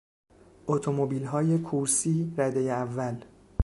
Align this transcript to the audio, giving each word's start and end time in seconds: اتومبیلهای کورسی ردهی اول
اتومبیلهای 0.67 1.57
کورسی 1.57 2.33
ردهی 2.37 2.69
اول 2.69 3.15